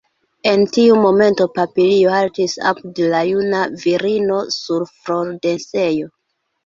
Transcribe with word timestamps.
En 0.51 0.61
tiu 0.77 0.95
momento 1.01 1.45
papilio 1.57 2.15
haltis 2.15 2.55
apud 2.71 3.01
la 3.13 3.21
juna 3.29 3.61
virino 3.85 4.41
sur 4.59 4.89
flordensejo. 4.97 6.15